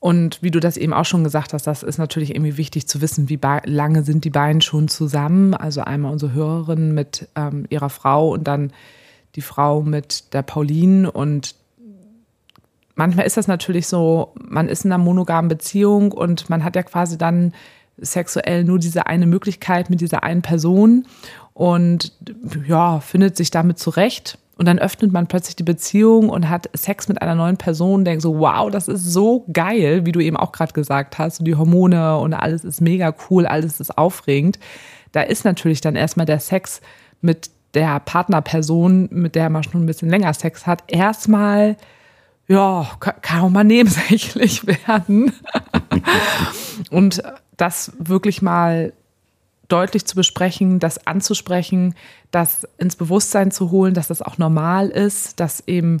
Und 0.00 0.40
wie 0.42 0.52
du 0.52 0.60
das 0.60 0.76
eben 0.76 0.92
auch 0.92 1.04
schon 1.04 1.24
gesagt 1.24 1.52
hast, 1.52 1.66
das 1.66 1.82
ist 1.82 1.98
natürlich 1.98 2.30
irgendwie 2.30 2.56
wichtig 2.56 2.86
zu 2.86 3.00
wissen, 3.00 3.28
wie 3.28 3.40
lange 3.64 4.04
sind 4.04 4.24
die 4.24 4.30
beiden 4.30 4.60
schon 4.60 4.86
zusammen. 4.86 5.54
Also 5.54 5.80
einmal 5.80 6.12
unsere 6.12 6.32
Hörerin 6.32 6.94
mit 6.94 7.28
ähm, 7.34 7.66
ihrer 7.68 7.90
Frau 7.90 8.30
und 8.30 8.44
dann 8.44 8.72
die 9.34 9.42
Frau 9.42 9.82
mit 9.82 10.32
der 10.32 10.42
Pauline. 10.42 11.10
Und 11.10 11.56
manchmal 12.94 13.26
ist 13.26 13.36
das 13.36 13.48
natürlich 13.48 13.88
so, 13.88 14.34
man 14.40 14.68
ist 14.68 14.84
in 14.84 14.92
einer 14.92 15.02
monogamen 15.02 15.48
Beziehung 15.48 16.12
und 16.12 16.48
man 16.48 16.62
hat 16.62 16.76
ja 16.76 16.84
quasi 16.84 17.18
dann 17.18 17.52
sexuell 18.00 18.64
nur 18.64 18.78
diese 18.78 19.06
eine 19.06 19.26
Möglichkeit 19.26 19.90
mit 19.90 20.00
dieser 20.00 20.22
einen 20.22 20.42
Person 20.42 21.06
und 21.54 22.12
ja, 22.66 23.00
findet 23.00 23.36
sich 23.36 23.50
damit 23.50 23.78
zurecht. 23.78 24.38
Und 24.56 24.66
dann 24.66 24.80
öffnet 24.80 25.12
man 25.12 25.28
plötzlich 25.28 25.54
die 25.54 25.62
Beziehung 25.62 26.30
und 26.30 26.48
hat 26.48 26.68
Sex 26.74 27.08
mit 27.08 27.22
einer 27.22 27.36
neuen 27.36 27.56
Person, 27.56 28.04
denkt 28.04 28.22
so, 28.22 28.40
wow, 28.40 28.68
das 28.70 28.88
ist 28.88 29.04
so 29.04 29.44
geil, 29.52 30.04
wie 30.04 30.10
du 30.10 30.20
eben 30.20 30.36
auch 30.36 30.50
gerade 30.50 30.72
gesagt 30.72 31.18
hast. 31.18 31.38
Und 31.38 31.44
die 31.44 31.54
Hormone 31.54 32.16
und 32.18 32.34
alles 32.34 32.64
ist 32.64 32.80
mega 32.80 33.14
cool, 33.30 33.46
alles 33.46 33.78
ist 33.78 33.96
aufregend. 33.96 34.58
Da 35.12 35.22
ist 35.22 35.44
natürlich 35.44 35.80
dann 35.80 35.94
erstmal 35.94 36.26
der 36.26 36.40
Sex 36.40 36.80
mit 37.20 37.50
der 37.74 38.00
Partnerperson, 38.00 39.08
mit 39.12 39.34
der 39.34 39.50
man 39.50 39.62
schon 39.62 39.82
ein 39.82 39.86
bisschen 39.86 40.08
länger 40.08 40.34
Sex 40.34 40.66
hat, 40.66 40.82
erstmal, 40.88 41.76
ja, 42.48 42.90
kann 42.98 43.42
auch 43.42 43.50
mal 43.50 43.64
nebensächlich 43.64 44.66
werden. 44.86 45.32
und 46.90 47.22
das 47.58 47.92
wirklich 47.98 48.40
mal 48.40 48.94
deutlich 49.68 50.06
zu 50.06 50.16
besprechen, 50.16 50.78
das 50.78 51.06
anzusprechen, 51.06 51.94
das 52.30 52.66
ins 52.78 52.96
Bewusstsein 52.96 53.50
zu 53.50 53.70
holen, 53.70 53.92
dass 53.92 54.08
das 54.08 54.22
auch 54.22 54.38
normal 54.38 54.88
ist, 54.88 55.38
dass 55.40 55.62
eben 55.66 56.00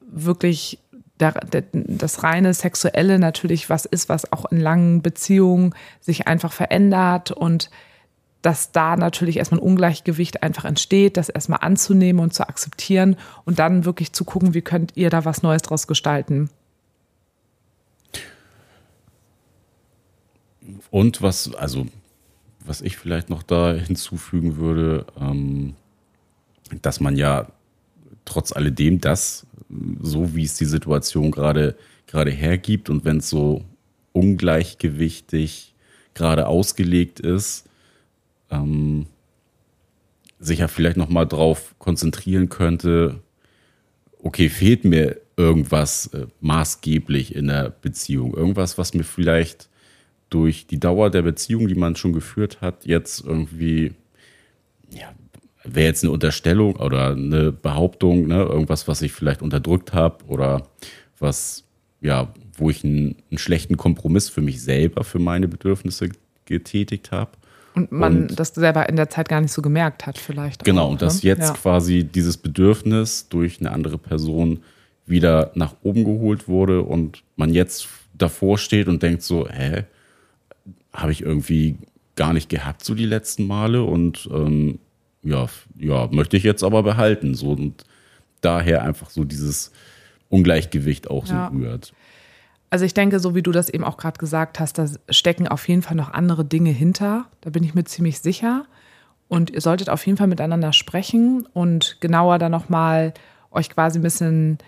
wirklich 0.00 0.78
das 1.20 2.22
reine 2.22 2.54
Sexuelle 2.54 3.18
natürlich 3.18 3.68
was 3.68 3.84
ist, 3.84 4.08
was 4.08 4.32
auch 4.32 4.46
in 4.50 4.58
langen 4.58 5.02
Beziehungen 5.02 5.74
sich 6.00 6.26
einfach 6.26 6.52
verändert 6.52 7.30
und 7.30 7.70
dass 8.42 8.72
da 8.72 8.96
natürlich 8.96 9.36
erstmal 9.36 9.60
ein 9.60 9.64
Ungleichgewicht 9.64 10.42
einfach 10.42 10.64
entsteht, 10.64 11.18
das 11.18 11.28
erstmal 11.28 11.58
anzunehmen 11.60 12.22
und 12.22 12.32
zu 12.32 12.48
akzeptieren 12.48 13.16
und 13.44 13.58
dann 13.58 13.84
wirklich 13.84 14.12
zu 14.12 14.24
gucken, 14.24 14.54
wie 14.54 14.62
könnt 14.62 14.96
ihr 14.96 15.10
da 15.10 15.26
was 15.26 15.42
Neues 15.42 15.60
draus 15.60 15.86
gestalten. 15.86 16.48
Und 20.90 21.22
was, 21.22 21.54
also 21.54 21.86
was 22.64 22.80
ich 22.80 22.96
vielleicht 22.96 23.30
noch 23.30 23.42
da 23.42 23.72
hinzufügen 23.74 24.56
würde, 24.56 25.06
ähm, 25.18 25.74
dass 26.82 27.00
man 27.00 27.16
ja 27.16 27.48
trotz 28.24 28.52
alledem 28.52 29.00
das, 29.00 29.46
so 30.00 30.34
wie 30.34 30.44
es 30.44 30.56
die 30.56 30.66
Situation 30.66 31.30
gerade 31.30 31.76
gerade 32.10 32.30
hergibt 32.32 32.90
und 32.90 33.04
wenn 33.04 33.18
es 33.18 33.30
so 33.30 33.64
ungleichgewichtig 34.12 35.74
gerade 36.12 36.48
ausgelegt 36.48 37.20
ist, 37.20 37.68
ähm, 38.50 39.06
sich 40.40 40.58
ja 40.58 40.68
vielleicht 40.68 40.96
noch 40.96 41.08
mal 41.08 41.24
drauf 41.24 41.74
konzentrieren 41.78 42.48
könnte, 42.48 43.20
okay, 44.18 44.48
fehlt 44.48 44.84
mir 44.84 45.20
irgendwas 45.36 46.08
äh, 46.08 46.26
maßgeblich 46.40 47.34
in 47.34 47.46
der 47.46 47.70
Beziehung, 47.70 48.34
irgendwas, 48.34 48.76
was 48.76 48.92
mir 48.92 49.04
vielleicht 49.04 49.69
durch 50.30 50.66
die 50.66 50.80
Dauer 50.80 51.10
der 51.10 51.22
Beziehung, 51.22 51.68
die 51.68 51.74
man 51.74 51.96
schon 51.96 52.12
geführt 52.12 52.60
hat, 52.60 52.86
jetzt 52.86 53.24
irgendwie, 53.24 53.92
ja, 54.90 55.12
wäre 55.64 55.88
jetzt 55.88 56.04
eine 56.04 56.12
Unterstellung 56.12 56.76
oder 56.76 57.10
eine 57.10 57.52
Behauptung, 57.52 58.26
ne, 58.28 58.42
irgendwas, 58.42 58.88
was 58.88 59.02
ich 59.02 59.12
vielleicht 59.12 59.42
unterdrückt 59.42 59.92
habe 59.92 60.24
oder 60.26 60.62
was, 61.18 61.64
ja, 62.00 62.32
wo 62.54 62.70
ich 62.70 62.84
einen, 62.84 63.16
einen, 63.30 63.38
schlechten 63.38 63.76
Kompromiss 63.76 64.28
für 64.28 64.40
mich 64.40 64.62
selber, 64.62 65.04
für 65.04 65.18
meine 65.18 65.48
Bedürfnisse 65.48 66.08
getätigt 66.46 67.10
habe. 67.10 67.32
Und 67.74 67.92
man 67.92 68.28
und, 68.28 68.40
das 68.40 68.48
selber 68.48 68.88
in 68.88 68.96
der 68.96 69.10
Zeit 69.10 69.28
gar 69.28 69.40
nicht 69.40 69.52
so 69.52 69.62
gemerkt 69.62 70.06
hat, 70.06 70.18
vielleicht. 70.18 70.64
Genau, 70.64 70.86
auch, 70.86 70.90
und 70.90 71.02
dass 71.02 71.22
ne? 71.22 71.30
jetzt 71.30 71.48
ja. 71.48 71.54
quasi 71.54 72.04
dieses 72.04 72.36
Bedürfnis 72.36 73.28
durch 73.28 73.60
eine 73.60 73.70
andere 73.70 73.98
Person 73.98 74.62
wieder 75.06 75.50
nach 75.54 75.74
oben 75.82 76.04
geholt 76.04 76.48
wurde 76.48 76.82
und 76.82 77.22
man 77.36 77.52
jetzt 77.52 77.88
davor 78.14 78.58
steht 78.58 78.88
und 78.88 79.02
denkt 79.02 79.22
so, 79.22 79.48
hä, 79.48 79.84
habe 80.92 81.12
ich 81.12 81.22
irgendwie 81.22 81.76
gar 82.16 82.32
nicht 82.32 82.48
gehabt, 82.48 82.84
so 82.84 82.94
die 82.94 83.06
letzten 83.06 83.46
Male. 83.46 83.82
Und 83.84 84.28
ähm, 84.32 84.78
ja, 85.22 85.46
ja, 85.78 86.08
möchte 86.10 86.36
ich 86.36 86.42
jetzt 86.42 86.62
aber 86.62 86.82
behalten. 86.82 87.34
So 87.34 87.52
und 87.52 87.84
daher 88.40 88.82
einfach 88.82 89.10
so 89.10 89.24
dieses 89.24 89.72
Ungleichgewicht 90.28 91.10
auch 91.10 91.26
ja. 91.26 91.50
so 91.50 91.56
rührt. 91.56 91.92
Also 92.70 92.84
ich 92.84 92.94
denke, 92.94 93.18
so 93.18 93.34
wie 93.34 93.42
du 93.42 93.50
das 93.50 93.68
eben 93.68 93.82
auch 93.82 93.96
gerade 93.96 94.18
gesagt 94.18 94.60
hast, 94.60 94.78
da 94.78 94.86
stecken 95.08 95.48
auf 95.48 95.68
jeden 95.68 95.82
Fall 95.82 95.96
noch 95.96 96.12
andere 96.12 96.44
Dinge 96.44 96.70
hinter. 96.70 97.26
Da 97.40 97.50
bin 97.50 97.64
ich 97.64 97.74
mir 97.74 97.84
ziemlich 97.84 98.20
sicher. 98.20 98.64
Und 99.28 99.50
ihr 99.50 99.60
solltet 99.60 99.90
auf 99.90 100.06
jeden 100.06 100.18
Fall 100.18 100.26
miteinander 100.28 100.72
sprechen 100.72 101.46
und 101.52 101.98
genauer 102.00 102.38
dann 102.38 102.52
nochmal 102.52 103.14
euch 103.50 103.70
quasi 103.70 103.98
ein 103.98 104.02
bisschen 104.02 104.58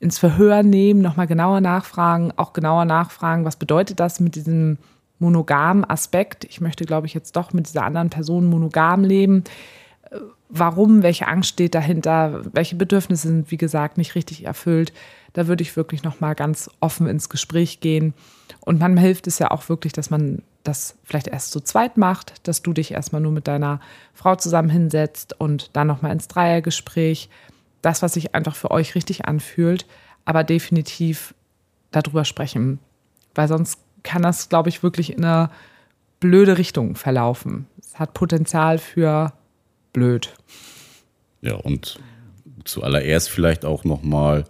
ins 0.00 0.18
Verhör 0.18 0.62
nehmen, 0.62 1.00
nochmal 1.00 1.26
genauer 1.26 1.60
nachfragen, 1.60 2.32
auch 2.36 2.52
genauer 2.52 2.84
nachfragen, 2.84 3.44
was 3.44 3.56
bedeutet 3.56 4.00
das 4.00 4.20
mit 4.20 4.34
diesem 4.34 4.78
monogamen 5.18 5.84
Aspekt. 5.88 6.44
Ich 6.44 6.60
möchte, 6.60 6.84
glaube 6.84 7.06
ich, 7.06 7.14
jetzt 7.14 7.36
doch 7.36 7.52
mit 7.52 7.66
dieser 7.66 7.84
anderen 7.84 8.10
Person 8.10 8.46
monogam 8.46 9.04
leben. 9.04 9.44
Warum, 10.48 11.02
welche 11.02 11.26
Angst 11.26 11.50
steht 11.50 11.74
dahinter, 11.74 12.42
welche 12.52 12.76
Bedürfnisse 12.76 13.28
sind, 13.28 13.50
wie 13.50 13.56
gesagt, 13.56 13.98
nicht 13.98 14.14
richtig 14.14 14.44
erfüllt. 14.44 14.92
Da 15.32 15.48
würde 15.48 15.62
ich 15.62 15.76
wirklich 15.76 16.02
noch 16.02 16.20
mal 16.20 16.34
ganz 16.34 16.70
offen 16.80 17.08
ins 17.08 17.28
Gespräch 17.28 17.80
gehen. 17.80 18.14
Und 18.60 18.78
manchmal 18.78 19.04
hilft 19.04 19.26
es 19.26 19.38
ja 19.38 19.50
auch 19.50 19.68
wirklich, 19.68 19.92
dass 19.92 20.10
man 20.10 20.42
das 20.62 20.96
vielleicht 21.04 21.28
erst 21.28 21.52
zu 21.52 21.60
zweit 21.60 21.96
macht, 21.96 22.46
dass 22.46 22.62
du 22.62 22.72
dich 22.72 22.92
erstmal 22.92 23.20
nur 23.20 23.32
mit 23.32 23.48
deiner 23.48 23.80
Frau 24.14 24.36
zusammen 24.36 24.70
hinsetzt 24.70 25.38
und 25.38 25.70
dann 25.74 25.86
noch 25.86 26.02
mal 26.02 26.12
ins 26.12 26.28
Dreiergespräch. 26.28 27.28
Das, 27.82 28.02
was 28.02 28.14
sich 28.14 28.34
einfach 28.34 28.54
für 28.54 28.70
euch 28.70 28.94
richtig 28.94 29.26
anfühlt, 29.26 29.86
aber 30.24 30.44
definitiv 30.44 31.34
darüber 31.90 32.24
sprechen. 32.24 32.78
Weil 33.34 33.48
sonst 33.48 33.78
kann 34.06 34.22
das, 34.22 34.48
glaube 34.48 34.68
ich, 34.68 34.82
wirklich 34.82 35.12
in 35.12 35.24
eine 35.24 35.50
blöde 36.20 36.56
Richtung 36.56 36.94
verlaufen. 36.94 37.66
Es 37.78 37.98
hat 37.98 38.14
Potenzial 38.14 38.78
für 38.78 39.32
blöd. 39.92 40.34
Ja, 41.42 41.56
und 41.56 41.98
zuallererst 42.64 43.28
vielleicht 43.28 43.64
auch 43.64 43.84
nochmal 43.84 44.44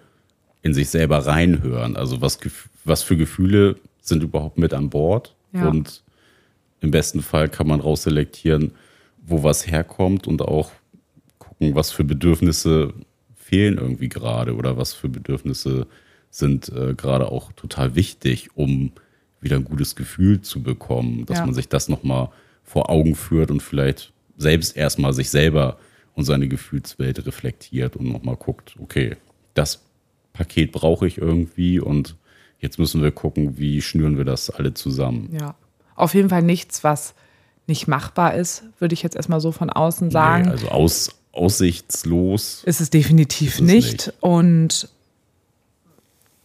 in 0.63 0.75
sich 0.75 0.91
selber 0.91 1.27
reinhören. 1.27 1.97
Also 1.97 2.21
was, 2.21 2.39
was 2.85 3.03
für 3.03 3.17
Gefühle 3.17 3.77
sind 4.01 4.23
überhaupt 4.23 4.59
mit 4.59 4.75
an 4.75 4.91
Bord? 4.91 5.35
Ja. 5.53 5.69
Und 5.69 6.03
im 6.81 6.91
besten 6.91 7.23
Fall 7.23 7.49
kann 7.49 7.67
man 7.67 7.81
rausselektieren, 7.81 8.73
wo 9.23 9.43
was 9.43 9.67
herkommt 9.67 10.27
und 10.27 10.43
auch 10.43 10.71
gucken, 11.39 11.75
was 11.75 11.91
für 11.91 12.05
Bedürfnisse 12.05 12.93
fehlen 13.35 13.79
irgendwie 13.79 14.09
gerade 14.09 14.55
oder 14.55 14.77
was 14.77 14.93
für 14.93 15.09
Bedürfnisse 15.09 15.87
sind 16.31 16.69
äh, 16.69 16.95
gerade 16.95 17.31
auch 17.31 17.53
total 17.53 17.95
wichtig, 17.95 18.51
um 18.55 18.93
wieder 19.47 19.57
ein 19.57 19.65
gutes 19.65 19.97
Gefühl 19.97 20.43
zu 20.43 20.62
bekommen, 20.62 21.25
dass 21.26 21.38
ja. 21.38 21.47
man 21.47 21.55
sich 21.55 21.69
das 21.69 21.88
nochmal 21.88 22.29
vor 22.65 22.91
Augen 22.91 23.15
führt 23.15 23.50
und 23.50 23.62
vielleicht 23.62 24.12
selbst 24.37 24.76
erstmal 24.76 25.12
sich 25.12 25.31
selber 25.31 25.79
und 26.15 26.25
seine 26.25 26.49
Gefühlswelt 26.49 27.25
reflektiert 27.26 27.97
und 27.97 28.11
nochmal 28.11 28.37
guckt, 28.37 28.75
okay, 28.81 29.17
das 29.55 29.83
Paket 30.33 30.73
brauche 30.73 31.07
ich 31.07 31.19
irgendwie 31.19 31.79
und 31.79 32.17
jetzt 32.59 32.79
müssen 32.79 33.03
wir 33.03 33.12
gucken, 33.12 33.57
wie 33.59 33.81
schnüren 33.81 34.19
wir 34.19 34.25
das 34.25 34.50
alle 34.50 34.75
zusammen. 34.75 35.31
Ja, 35.33 35.55
auf 35.95 36.15
jeden 36.15 36.29
Fall 36.29 36.43
nichts, 36.43 36.85
was 36.85 37.15
nicht 37.67 37.87
machbar 37.88 38.35
ist, 38.35 38.65
würde 38.79 38.95
ich 38.95 39.03
jetzt 39.03 39.17
erstmal 39.17 39.41
so 39.41 39.53
von 39.53 39.71
außen 39.71 40.11
sagen. 40.11 40.45
Nee, 40.45 40.50
also 40.50 40.69
aus, 40.69 41.11
aussichtslos. 41.33 42.62
Ist 42.65 42.81
es 42.81 42.91
definitiv 42.91 43.55
ist 43.55 43.61
es 43.61 43.61
nicht. 43.61 43.93
nicht. 43.93 44.12
Und 44.21 44.88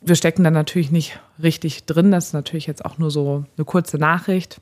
wir 0.01 0.15
stecken 0.15 0.43
dann 0.43 0.53
natürlich 0.53 0.91
nicht 0.91 1.19
richtig 1.41 1.85
drin. 1.85 2.11
Das 2.11 2.27
ist 2.27 2.33
natürlich 2.33 2.67
jetzt 2.67 2.83
auch 2.83 2.97
nur 2.97 3.11
so 3.11 3.45
eine 3.55 3.65
kurze 3.65 3.97
Nachricht. 3.97 4.59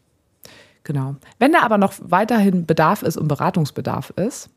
Genau. 0.83 1.15
Wenn 1.39 1.53
da 1.53 1.61
aber 1.61 1.77
noch 1.77 1.93
weiterhin 1.99 2.65
Bedarf 2.65 3.03
ist 3.03 3.17
und 3.17 3.27
Beratungsbedarf 3.27 4.11
ist, 4.11 4.49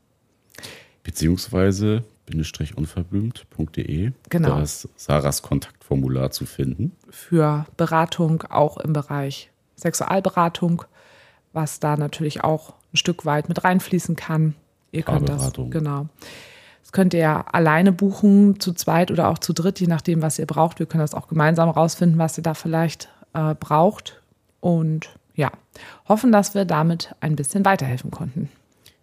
beziehungsweise 1.03 2.05
bindestrich-unverblümt.de. 2.27 4.13
Genau. 4.29 4.49
Da 4.49 4.63
ist 4.63 4.89
Sarahs 4.97 5.43
Kontaktformular 5.43 6.31
zu 6.31 6.47
finden. 6.47 6.93
für 7.11 7.67
Beratung 7.77 8.43
auch 8.49 8.77
im 8.79 8.93
Bereich 8.93 9.51
Sexualberatung, 9.77 10.85
was 11.53 11.81
da 11.81 11.97
natürlich 11.97 12.45
auch 12.45 12.75
ein 12.93 12.97
Stück 12.97 13.27
weit 13.27 13.49
mit 13.49 13.65
reinfließen 13.65 14.17
kann. 14.17 14.55
Ihr 14.93 15.03
könnt 15.03 15.29
das 15.29 15.53
genau. 15.71 16.09
Das 16.83 16.93
könnt 16.93 17.15
ihr 17.15 17.55
alleine 17.55 17.93
buchen, 17.93 18.61
zu 18.61 18.75
zweit 18.75 19.11
oder 19.11 19.29
auch 19.29 19.39
zu 19.39 19.53
dritt, 19.53 19.81
je 19.81 19.87
nachdem, 19.87 20.21
was 20.21 20.39
ihr 20.39 20.47
braucht. 20.47 20.79
Wir 20.79 20.87
können 20.87 21.03
das 21.03 21.15
auch 21.15 21.29
gemeinsam 21.29 21.71
rausfinden, 21.71 22.19
was 22.19 22.37
ihr 22.37 22.43
da 22.43 22.55
vielleicht 22.55 23.09
äh, 23.33 23.55
braucht. 23.55 24.21
Und 24.61 25.09
ja, 25.35 25.51
hoffen, 26.09 26.33
dass 26.33 26.55
wir 26.55 26.65
damit 26.65 27.15
ein 27.21 27.37
bisschen 27.37 27.65
weiterhelfen 27.65 28.11
konnten. 28.11 28.49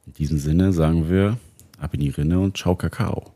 In 0.06 0.14
diesem 0.14 0.38
Sinne 0.38 0.74
sagen 0.74 1.10
wir 1.10 1.38
ab 1.80 1.94
in 1.94 2.02
die 2.02 2.10
Rinne 2.10 2.40
und 2.40 2.58
ciao 2.58 2.76
Kakao. 2.76 3.32